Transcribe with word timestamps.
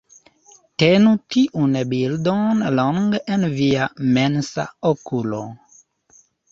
Tenu 0.83 1.11
tiun 1.35 1.77
bildon 1.93 2.65
longe 2.81 3.23
en 3.37 3.47
via 3.61 3.93
mensa 4.19 4.69
okulo 4.95 5.49